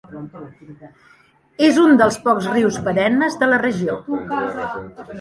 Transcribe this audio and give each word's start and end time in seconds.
És 1.69 1.79
un 1.83 2.01
dels 2.01 2.19
pocs 2.25 2.51
rius 2.57 2.83
perennes 2.89 3.41
de 3.45 3.55
la 3.55 3.63
regió. 3.69 4.03